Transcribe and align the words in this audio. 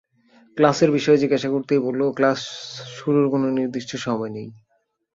ক্লাসের 0.57 0.89
বিষয়ে 0.91 1.21
জিজ্ঞাসা 1.23 1.49
করতেই 1.49 1.81
বলল, 1.81 2.01
ক্লাস 2.11 2.39
শুরুর 2.97 3.25
কোনো 3.29 3.47
নির্দিষ্ট 3.51 3.91
সময় 3.97 4.31
নেই। 4.31 4.47